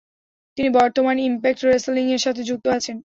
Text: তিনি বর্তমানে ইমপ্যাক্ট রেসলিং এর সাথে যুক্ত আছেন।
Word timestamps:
তিনি 0.57 0.69
বর্তমানে 0.77 1.21
ইমপ্যাক্ট 1.23 1.61
রেসলিং 1.65 2.05
এর 2.15 2.21
সাথে 2.25 2.41
যুক্ত 2.49 2.65
আছেন। 2.77 2.97